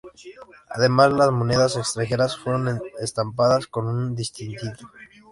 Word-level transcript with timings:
Además, 0.69 1.13
las 1.13 1.29
monedas 1.31 1.77
extranjeras 1.77 2.35
fueron 2.35 2.81
estampadas 2.99 3.67
con 3.67 3.85
un 3.85 4.15
distintivo. 4.15 4.73